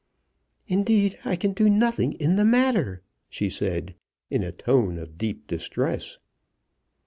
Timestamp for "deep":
5.19-5.45